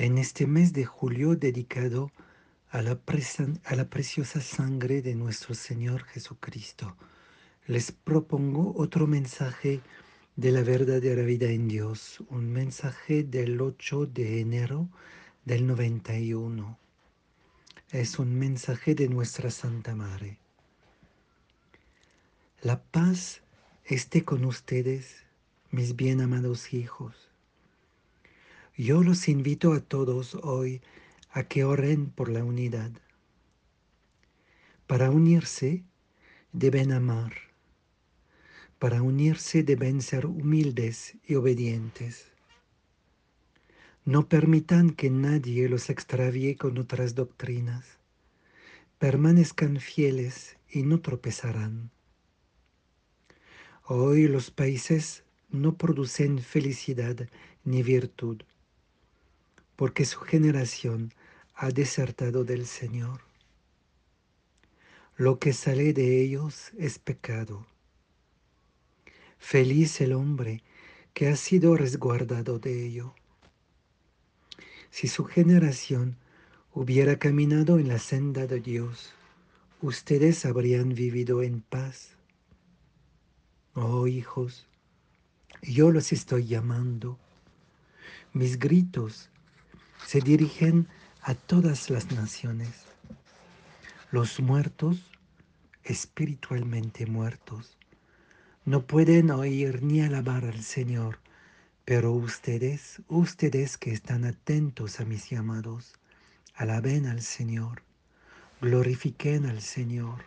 en 0.00 0.16
este 0.16 0.46
mes 0.46 0.72
de 0.72 0.86
julio 0.86 1.36
dedicado 1.36 2.10
a 2.70 2.80
la, 2.80 2.94
preciosa 2.96 4.40
sangre 4.40 5.02
de 5.02 5.14
nuestro 5.14 5.54
Señor 5.54 6.04
Jesucristo. 6.04 6.96
Les 7.66 7.92
propongo 7.92 8.72
otro 8.76 9.06
mensaje 9.06 9.82
de 10.36 10.52
la 10.52 10.62
verdadera 10.62 11.22
vida 11.22 11.50
en 11.50 11.68
Dios, 11.68 12.24
un 12.30 12.50
mensaje 12.50 13.24
del 13.24 13.60
8 13.60 14.06
de 14.06 14.40
enero 14.40 14.88
del 15.44 15.66
91. 15.66 16.78
Es 17.90 18.18
un 18.18 18.38
mensaje 18.38 18.94
de 18.94 19.06
nuestra 19.06 19.50
Santa 19.50 19.94
Madre. 19.94 20.38
La 22.62 22.82
paz 22.82 23.42
esté 23.84 24.24
con 24.24 24.46
ustedes, 24.46 25.24
mis 25.70 25.94
bien 25.94 26.22
amados 26.22 26.72
hijos. 26.72 27.29
Yo 28.82 29.02
los 29.02 29.28
invito 29.28 29.74
a 29.74 29.80
todos 29.80 30.36
hoy 30.36 30.80
a 31.32 31.42
que 31.42 31.64
oren 31.64 32.08
por 32.08 32.30
la 32.30 32.42
unidad. 32.42 32.90
Para 34.86 35.10
unirse 35.10 35.84
deben 36.54 36.90
amar. 36.90 37.34
Para 38.78 39.02
unirse 39.02 39.62
deben 39.64 40.00
ser 40.00 40.24
humildes 40.24 41.18
y 41.26 41.34
obedientes. 41.34 42.32
No 44.06 44.30
permitan 44.30 44.88
que 44.92 45.10
nadie 45.10 45.68
los 45.68 45.90
extravíe 45.90 46.56
con 46.56 46.78
otras 46.78 47.14
doctrinas. 47.14 47.98
Permanezcan 48.98 49.78
fieles 49.78 50.56
y 50.70 50.84
no 50.84 51.02
tropezarán. 51.02 51.90
Hoy 53.84 54.26
los 54.26 54.50
países 54.50 55.22
no 55.50 55.76
producen 55.76 56.38
felicidad 56.38 57.28
ni 57.62 57.82
virtud, 57.82 58.40
porque 59.80 60.04
su 60.04 60.20
generación 60.20 61.10
ha 61.54 61.70
desertado 61.70 62.44
del 62.44 62.66
Señor. 62.66 63.22
Lo 65.16 65.38
que 65.38 65.54
sale 65.54 65.94
de 65.94 66.20
ellos 66.20 66.70
es 66.76 66.98
pecado. 66.98 67.66
Feliz 69.38 70.02
el 70.02 70.12
hombre 70.12 70.62
que 71.14 71.28
ha 71.28 71.36
sido 71.36 71.76
resguardado 71.76 72.58
de 72.58 72.84
ello. 72.84 73.14
Si 74.90 75.08
su 75.08 75.24
generación 75.24 76.18
hubiera 76.74 77.18
caminado 77.18 77.78
en 77.78 77.88
la 77.88 77.98
senda 77.98 78.46
de 78.46 78.60
Dios, 78.60 79.14
ustedes 79.80 80.44
habrían 80.44 80.90
vivido 80.90 81.42
en 81.42 81.62
paz. 81.62 82.16
Oh 83.72 84.06
hijos, 84.06 84.66
yo 85.62 85.90
los 85.90 86.12
estoy 86.12 86.44
llamando. 86.44 87.18
Mis 88.34 88.58
gritos 88.58 89.29
se 90.06 90.20
dirigen 90.20 90.88
a 91.22 91.34
todas 91.34 91.90
las 91.90 92.10
naciones. 92.12 92.86
Los 94.10 94.40
muertos, 94.40 94.98
espiritualmente 95.84 97.06
muertos, 97.06 97.76
no 98.64 98.86
pueden 98.86 99.30
oír 99.30 99.82
ni 99.82 100.00
alabar 100.00 100.44
al 100.44 100.62
Señor 100.62 101.18
pero 101.90 102.12
ustedes, 102.12 103.02
ustedes 103.08 103.76
que 103.76 103.90
están 103.90 104.24
atentos 104.24 105.00
a 105.00 105.04
mis 105.04 105.28
llamados, 105.28 105.94
alaben 106.54 107.06
al 107.06 107.20
Señor, 107.20 107.82
glorifiquen 108.60 109.44
al 109.44 109.60
Señor 109.60 110.24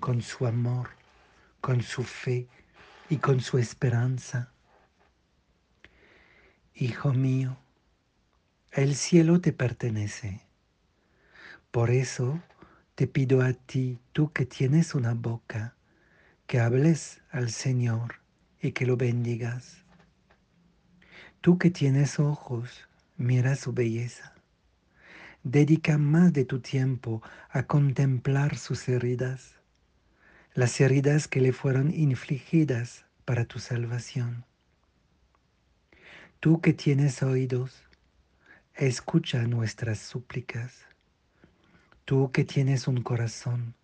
con 0.00 0.22
su 0.22 0.44
amor, 0.44 0.88
con 1.60 1.82
su 1.82 2.02
fe 2.02 2.48
y 3.08 3.18
con 3.18 3.40
su 3.40 3.58
esperanza. 3.58 4.50
Hijo 6.74 7.12
mío, 7.12 7.56
el 8.78 8.94
cielo 8.94 9.40
te 9.40 9.52
pertenece. 9.52 10.40
Por 11.72 11.90
eso 11.90 12.40
te 12.94 13.08
pido 13.08 13.42
a 13.42 13.52
ti, 13.52 13.98
tú 14.12 14.32
que 14.32 14.46
tienes 14.46 14.94
una 14.94 15.14
boca, 15.14 15.74
que 16.46 16.60
hables 16.60 17.20
al 17.32 17.50
Señor 17.50 18.20
y 18.62 18.70
que 18.70 18.86
lo 18.86 18.96
bendigas. 18.96 19.78
Tú 21.40 21.58
que 21.58 21.70
tienes 21.70 22.20
ojos, 22.20 22.86
mira 23.16 23.56
su 23.56 23.72
belleza. 23.72 24.32
Dedica 25.42 25.98
más 25.98 26.32
de 26.32 26.44
tu 26.44 26.60
tiempo 26.60 27.20
a 27.50 27.64
contemplar 27.64 28.56
sus 28.56 28.88
heridas, 28.88 29.56
las 30.54 30.80
heridas 30.80 31.26
que 31.26 31.40
le 31.40 31.52
fueron 31.52 31.92
infligidas 31.92 33.06
para 33.24 33.44
tu 33.44 33.58
salvación. 33.58 34.44
Tú 36.38 36.60
que 36.60 36.72
tienes 36.72 37.24
oídos, 37.24 37.87
escucha 38.86 39.42
nuestras 39.42 39.98
súplicas. 39.98 40.86
Tú 42.04 42.30
que 42.30 42.44
tienes 42.44 42.86
un 42.86 43.02
corazón, 43.02 43.74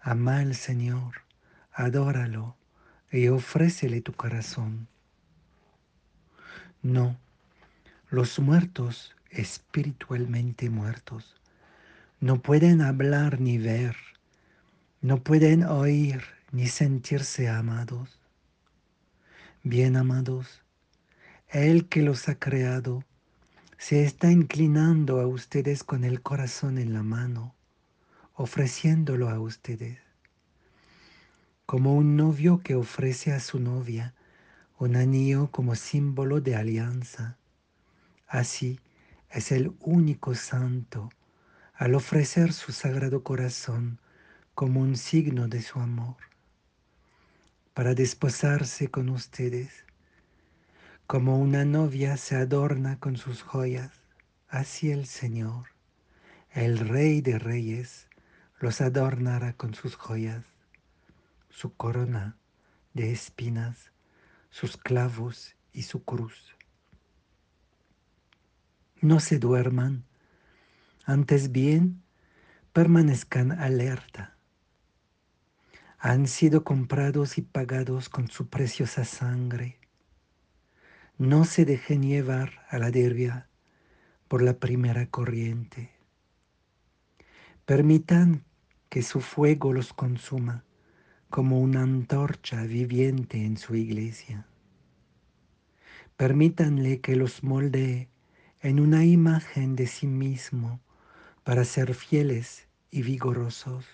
ama 0.00 0.40
al 0.40 0.56
Señor, 0.56 1.22
adóralo 1.72 2.56
y 3.12 3.28
ofrécele 3.28 4.00
tu 4.00 4.12
corazón. 4.12 4.88
No, 6.82 7.16
los 8.10 8.40
muertos, 8.40 9.14
espiritualmente 9.30 10.68
muertos, 10.68 11.36
no 12.18 12.42
pueden 12.42 12.82
hablar 12.82 13.40
ni 13.40 13.58
ver, 13.58 13.96
no 15.00 15.22
pueden 15.22 15.62
oír 15.62 16.24
ni 16.50 16.66
sentirse 16.66 17.48
amados. 17.48 18.18
Bien 19.62 19.96
amados, 19.96 20.62
el 21.48 21.88
que 21.88 22.02
los 22.02 22.28
ha 22.28 22.34
creado 22.34 23.04
se 23.86 24.02
está 24.02 24.32
inclinando 24.32 25.20
a 25.20 25.26
ustedes 25.26 25.84
con 25.84 26.04
el 26.04 26.22
corazón 26.22 26.78
en 26.78 26.94
la 26.94 27.02
mano, 27.02 27.54
ofreciéndolo 28.32 29.28
a 29.28 29.38
ustedes, 29.38 29.98
como 31.66 31.94
un 31.94 32.16
novio 32.16 32.62
que 32.62 32.76
ofrece 32.76 33.34
a 33.34 33.40
su 33.40 33.60
novia 33.60 34.14
un 34.78 34.96
anillo 34.96 35.50
como 35.50 35.74
símbolo 35.74 36.40
de 36.40 36.56
alianza. 36.56 37.36
Así 38.26 38.80
es 39.28 39.52
el 39.52 39.74
único 39.80 40.34
santo 40.34 41.10
al 41.74 41.94
ofrecer 41.94 42.54
su 42.54 42.72
sagrado 42.72 43.22
corazón 43.22 44.00
como 44.54 44.80
un 44.80 44.96
signo 44.96 45.46
de 45.46 45.60
su 45.60 45.78
amor, 45.78 46.16
para 47.74 47.94
desposarse 47.94 48.88
con 48.88 49.10
ustedes, 49.10 49.83
como 51.06 51.38
una 51.38 51.64
novia 51.64 52.16
se 52.16 52.36
adorna 52.36 52.98
con 52.98 53.16
sus 53.16 53.42
joyas, 53.42 53.92
así 54.48 54.90
el 54.90 55.06
Señor, 55.06 55.66
el 56.50 56.78
Rey 56.78 57.20
de 57.20 57.38
Reyes, 57.38 58.08
los 58.60 58.80
adornará 58.80 59.54
con 59.54 59.74
sus 59.74 59.96
joyas, 59.96 60.44
su 61.50 61.74
corona 61.74 62.36
de 62.94 63.12
espinas 63.12 63.94
sus 64.54 64.76
clavos 64.76 65.56
y 65.72 65.82
su 65.82 66.04
cruz. 66.04 66.54
No 69.00 69.18
se 69.18 69.40
duerman, 69.40 70.04
antes 71.04 71.50
bien 71.50 72.04
permanezcan 72.72 73.50
alerta. 73.50 74.36
Han 75.98 76.28
sido 76.28 76.62
comprados 76.62 77.36
y 77.36 77.42
pagados 77.42 78.08
con 78.08 78.30
su 78.30 78.46
preciosa 78.46 79.04
sangre. 79.04 79.80
No 81.18 81.44
se 81.44 81.64
dejen 81.64 82.02
llevar 82.02 82.66
a 82.70 82.78
la 82.80 82.90
dervia 82.90 83.48
por 84.26 84.42
la 84.42 84.58
primera 84.58 85.06
corriente. 85.06 85.92
Permitan 87.64 88.42
que 88.88 89.02
su 89.02 89.20
fuego 89.20 89.72
los 89.72 89.92
consuma 89.92 90.64
como 91.30 91.60
una 91.60 91.82
antorcha 91.82 92.64
viviente 92.64 93.44
en 93.44 93.58
su 93.58 93.76
iglesia. 93.76 94.48
Permítanle 96.16 97.00
que 97.00 97.14
los 97.14 97.44
moldee 97.44 98.08
en 98.60 98.80
una 98.80 99.04
imagen 99.04 99.76
de 99.76 99.86
sí 99.86 100.08
mismo 100.08 100.80
para 101.44 101.64
ser 101.64 101.94
fieles 101.94 102.66
y 102.90 103.02
vigorosos. 103.02 103.86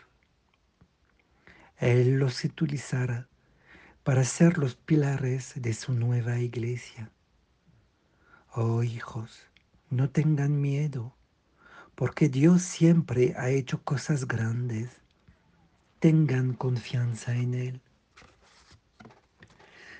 Él 1.76 2.19
los 2.19 2.43
utilizará 2.44 3.28
para 4.02 4.25
ser 4.25 4.58
los 4.58 4.75
pilares 4.75 5.52
de 5.56 5.75
su 5.75 5.93
nueva 5.93 6.38
iglesia. 6.38 7.11
Oh 8.52 8.82
hijos, 8.82 9.47
no 9.91 10.11
tengan 10.11 10.61
miedo, 10.61 11.14
porque 11.94 12.29
Dios 12.29 12.62
siempre 12.62 13.35
ha 13.37 13.50
hecho 13.50 13.82
cosas 13.82 14.26
grandes 14.26 15.00
tengan 16.00 16.55
confianza 16.55 17.37
en 17.37 17.52
Él. 17.52 17.81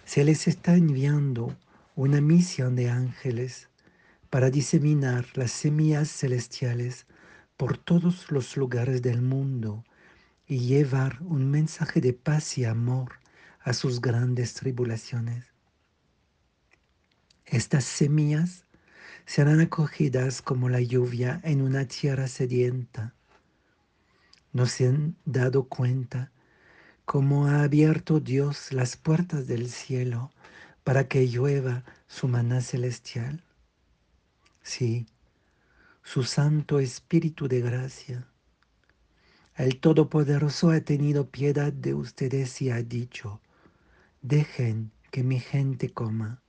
Se 0.07 0.25
les 0.25 0.49
está 0.49 0.75
enviando 0.75 1.55
una 1.95 2.23
misión 2.23 2.75
de 2.75 2.89
ángeles 2.89 3.69
para 4.31 4.51
diseminar 4.51 5.27
las 5.35 5.51
semillas 5.51 6.11
celestiales 6.11 7.07
por 7.59 7.77
todos 7.77 8.31
los 8.31 8.57
lugares 8.57 9.03
del 9.03 9.21
mundo 9.21 9.85
y 10.47 10.61
llevar 10.61 11.19
un 11.21 11.51
mensaje 11.51 12.01
de 12.01 12.15
paz 12.15 12.57
y 12.57 12.65
amor 12.65 13.20
a 13.63 13.73
sus 13.73 14.01
grandes 14.01 14.55
tribulaciones. 14.55 15.45
Estas 17.45 17.85
semillas 17.85 18.65
serán 19.27 19.61
acogidas 19.61 20.43
como 20.43 20.69
la 20.69 20.81
lluvia 20.81 21.41
en 21.45 21.63
una 21.63 21.87
tierra 21.87 22.29
sedienta. 22.29 23.15
No 24.53 24.67
se 24.67 24.87
han 24.87 25.17
dado 25.25 25.65
cuenta 25.65 26.33
cómo 27.05 27.47
ha 27.47 27.63
abierto 27.63 28.21
Dios 28.21 28.73
las 28.73 28.97
puertas 28.97 29.47
del 29.47 29.69
cielo 29.69 30.31
para 30.85 31.09
que 31.09 31.27
llueva 31.27 31.85
su 32.07 32.29
maná 32.29 32.61
celestial. 32.61 33.45
Sí, 34.63 35.07
su 36.03 36.23
Santo 36.25 36.79
Espíritu 36.79 37.49
de 37.49 37.61
gracia. 37.61 38.27
El 39.57 39.79
Todopoderoso 39.79 40.71
ha 40.71 40.81
tenido 40.81 41.29
piedad 41.29 41.73
de 41.73 41.95
ustedes 41.95 42.63
y 42.63 42.71
ha 42.71 42.83
dicho, 42.83 43.41
dejen 44.23 44.93
que 45.11 45.23
mi 45.23 45.41
gente 45.41 45.91
coma, 45.91 46.43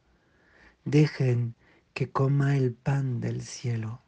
dejen 0.85 1.55
que 1.93 2.11
coma 2.11 2.57
el 2.57 2.73
pan 2.73 3.19
del 3.19 3.41
cielo. 3.41 4.01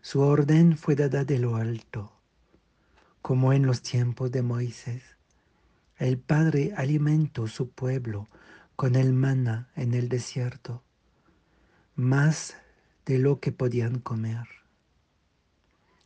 Su 0.00 0.20
orden 0.20 0.76
fue 0.76 0.96
dada 0.96 1.24
de 1.24 1.38
lo 1.38 1.56
alto, 1.56 2.12
como 3.20 3.52
en 3.52 3.66
los 3.66 3.82
tiempos 3.82 4.30
de 4.32 4.42
Moisés. 4.42 5.16
El 5.96 6.18
Padre 6.18 6.72
alimentó 6.76 7.46
su 7.46 7.70
pueblo 7.70 8.28
con 8.74 8.96
el 8.96 9.12
maná 9.12 9.70
en 9.76 9.94
el 9.94 10.08
desierto, 10.08 10.82
más 11.94 12.56
de 13.06 13.18
lo 13.18 13.38
que 13.38 13.52
podían 13.52 14.00
comer. 14.00 14.48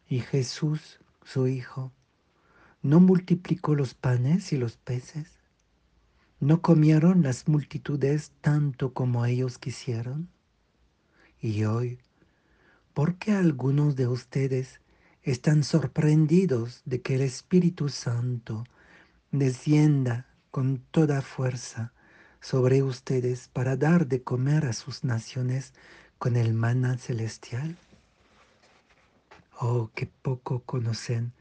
Y 0.09 0.21
Jesús, 0.21 1.01
su 1.25 1.49
Hijo, 1.49 1.93
no 2.87 3.01
multiplicó 3.01 3.75
los 3.75 3.95
panes 3.95 4.53
y 4.53 4.57
los 4.57 4.77
peces. 4.77 5.41
¿No 6.39 6.63
comieron 6.63 7.23
las 7.23 7.49
multitudes 7.49 8.31
tanto 8.41 8.93
como 8.93 9.27
ellos 9.27 9.59
quisieron? 9.59 10.29
Y 11.41 11.65
hoy, 11.65 11.99
¿por 12.95 13.17
qué 13.17 13.33
algunos 13.33 13.97
de 13.97 14.07
ustedes 14.07 14.81
están 15.25 15.65
sorprendidos 15.65 16.83
de 16.85 17.03
que 17.03 17.17
el 17.17 17.23
Espíritu 17.23 17.89
Santo 17.89 18.65
descienda 19.33 20.29
con 20.53 20.79
toda 20.79 21.23
fuerza 21.23 21.93
sobre 22.41 22.85
ustedes 22.85 23.49
para 23.49 23.77
dar 23.77 24.07
de 24.07 24.23
comer 24.23 24.65
a 24.67 24.73
sus 24.73 25.03
naciones 25.03 25.75
con 26.19 26.37
el 26.37 26.55
maná 26.55 26.99
celestial? 26.99 27.77
Oh, 29.59 29.91
qué 29.93 30.07
poco 30.07 30.61
conocen 30.61 31.33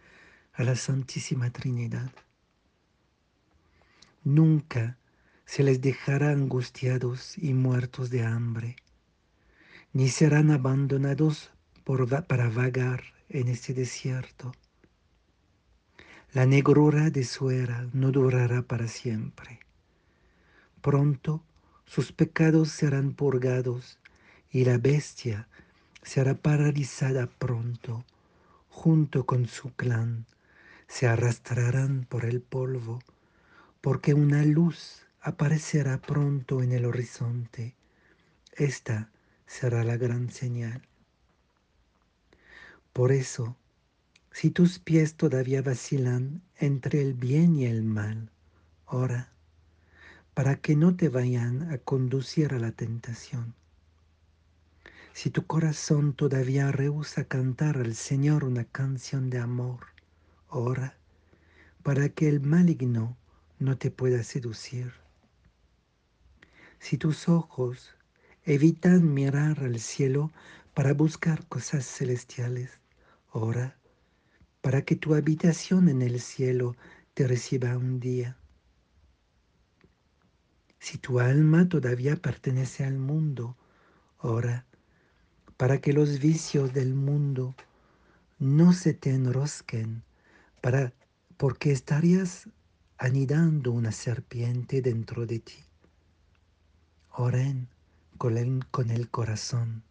a 0.57 0.63
la 0.63 0.75
Santísima 0.75 1.50
Trinidad. 1.52 2.12
Nunca 4.24 4.98
se 5.46 5.63
les 5.63 5.81
dejará 5.81 6.31
angustiados 6.31 7.38
y 7.38 7.54
muertos 7.54 8.10
de 8.10 8.24
hambre, 8.24 8.78
ni 9.92 10.10
serán 10.10 10.52
abandonados 10.52 11.52
por, 11.84 12.07
para 12.25 12.50
vagar 12.50 13.04
en 13.30 13.50
este 13.50 13.74
desierto. 13.74 14.54
La 16.34 16.46
negrura 16.46 17.10
de 17.10 17.24
su 17.24 17.50
era 17.50 17.88
no 17.94 18.12
durará 18.12 18.62
para 18.62 18.88
siempre. 18.88 19.60
Pronto 20.81 21.44
sus 21.86 22.12
pecados 22.12 22.69
serán 22.69 23.13
purgados 23.13 24.00
y 24.52 24.66
la 24.66 24.78
bestia 24.78 25.48
será 26.02 26.34
paralizada 26.36 27.28
pronto, 27.28 28.06
junto 28.69 29.25
con 29.25 29.48
su 29.48 29.74
clan, 29.74 30.25
se 30.88 31.08
arrastrarán 31.08 32.06
por 32.06 32.26
el 32.26 32.42
polvo, 32.42 33.00
porque 33.82 34.14
una 34.14 34.44
luz 34.44 35.06
aparecerá 35.22 36.02
pronto 36.02 36.62
en 36.62 36.72
el 36.72 36.86
horizonte. 36.86 37.76
Esta 38.54 39.12
será 39.48 39.84
la 39.84 39.98
gran 39.98 40.32
señal. 40.32 40.82
Por 42.94 43.12
eso, 43.12 43.58
si 44.32 44.52
tus 44.52 44.80
pies 44.80 45.16
todavía 45.16 45.62
vacilan 45.62 46.42
entre 46.58 47.02
el 47.02 47.14
bien 47.14 47.56
y 47.56 47.66
el 47.66 47.84
mal, 47.84 48.30
ora, 48.86 49.31
para 50.34 50.58
que 50.58 50.76
no 50.76 50.96
te 50.96 51.10
vayan 51.10 51.72
a 51.72 51.78
conducir 51.78 52.54
a 52.54 52.60
la 52.60 52.72
tentación. 52.72 53.56
Si 55.14 55.30
tu 55.30 55.46
corazón 55.48 56.14
todavía 56.14 56.72
rehúsa 56.74 57.24
cantar 57.24 57.78
al 57.78 57.96
Señor 57.96 58.44
una 58.44 58.66
canción 58.66 59.30
de 59.30 59.40
amor, 59.40 59.94
ora 60.56 60.96
para 61.84 62.10
que 62.10 62.30
el 62.30 62.40
maligno 62.40 63.18
no 63.60 63.78
te 63.78 63.92
pueda 63.92 64.24
seducir. 64.24 64.94
Si 66.80 66.98
tus 66.98 67.28
ojos 67.28 67.94
evitan 68.44 69.13
mirar 69.13 69.60
al 69.60 69.80
cielo 69.80 70.31
para 70.74 70.94
buscar 70.94 71.46
cosas 71.48 71.86
celestiales, 71.86 72.80
ora 73.31 73.75
para 74.62 74.84
que 74.84 74.96
tu 74.96 75.13
habitación 75.13 75.90
en 75.90 76.02
el 76.02 76.19
cielo 76.19 76.75
te 77.13 77.28
reciba 77.28 77.78
un 77.78 78.00
día. 78.00 78.38
Si 80.80 80.98
tu 80.98 81.19
alma 81.19 81.68
todavía 81.68 82.16
pertenece 82.16 82.86
al 82.86 82.98
mundo, 82.98 83.57
ora 84.19 84.66
para 85.57 85.80
que 85.81 85.94
los 85.94 86.19
vicios 86.19 86.74
del 86.74 86.94
mundo 86.94 87.56
no 88.40 88.74
se 88.74 88.94
te 88.94 89.12
enrosquen, 89.12 90.04
para, 90.66 90.96
porque 91.38 91.72
estarías 91.72 92.50
anidando 92.98 93.72
una 93.72 93.92
serpiente 93.92 94.82
dentro 94.82 95.28
de 95.28 95.38
ti. 95.38 95.64
Oren 97.12 97.70
con 98.18 98.36
el, 98.36 98.66
con 98.72 98.90
el 98.90 99.08
corazón, 99.12 99.84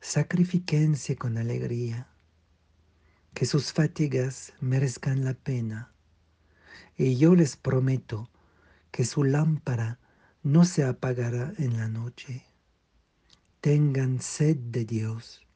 sacrifíquense 0.00 1.16
con 1.16 1.36
alegría, 1.36 2.08
que 3.34 3.44
sus 3.44 3.74
fatigas 3.74 4.54
merezcan 4.62 5.22
la 5.22 5.34
pena, 5.34 5.92
y 6.96 7.18
yo 7.18 7.34
les 7.34 7.58
prometo 7.58 8.30
que 8.90 9.04
su 9.04 9.22
lámpara 9.22 9.98
no 10.42 10.64
se 10.64 10.82
apagará 10.82 11.52
en 11.58 11.76
la 11.76 11.88
noche. 11.88 12.42
Tengan 13.60 14.22
sed 14.22 14.56
de 14.56 14.86
Dios. 14.86 15.46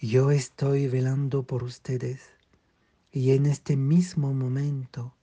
Yo 0.00 0.30
estoy 0.30 0.86
velando 0.86 1.42
por 1.42 1.64
ustedes 1.64 2.35
y 3.16 3.30
en 3.30 3.46
este 3.46 3.78
mismo 3.78 4.34
momento 4.34 5.14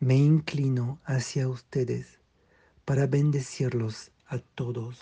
me 0.00 0.16
inclino 0.16 0.98
hacia 1.04 1.46
ustedes 1.48 2.18
para 2.84 3.06
bendecirlos 3.06 4.10
a 4.26 4.40
todos. 4.40 4.98